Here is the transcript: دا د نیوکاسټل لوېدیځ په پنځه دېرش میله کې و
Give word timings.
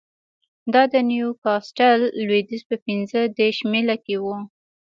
دا 0.73 0.83
د 0.93 0.95
نیوکاسټل 1.09 1.99
لوېدیځ 2.25 2.61
په 2.69 2.75
پنځه 2.85 3.19
دېرش 3.37 3.59
میله 3.71 3.95
کې 4.05 4.15
و 4.23 4.25